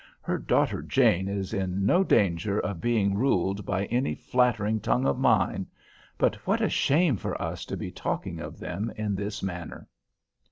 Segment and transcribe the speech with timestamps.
[0.23, 5.19] "Her daughter Jane is in no danger of being ruled by any 'flattering tongue' of
[5.19, 5.67] mine.
[6.17, 9.87] But what a shame for us to be talking of them in this manner."